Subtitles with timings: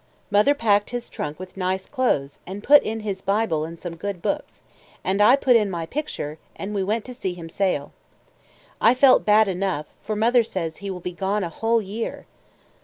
[0.31, 4.19] Mother packed his trunk with nice clothes, and put in his Bible and some good
[4.19, 4.63] books,
[5.03, 7.91] and I put in my picture, and we went to see him sail.
[8.81, 12.25] I felt bad enough, for mother says he will be gone a whole year.